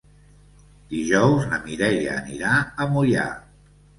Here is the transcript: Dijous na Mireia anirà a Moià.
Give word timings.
Dijous 0.93 1.43
na 1.51 1.59
Mireia 1.67 2.17
anirà 2.21 2.57
a 2.57 2.87
Moià. 2.95 3.29